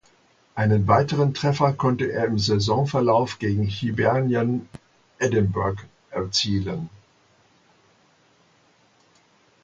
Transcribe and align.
Einen 0.55 0.87
weiteren 0.87 1.35
Treffer 1.35 1.73
konnte 1.73 2.11
er 2.11 2.25
im 2.25 2.39
Saisonverlauf 2.39 3.37
gegen 3.37 3.65
Hibernian 3.67 4.67
Edinburgh 5.19 5.83
erzielen. 6.09 6.89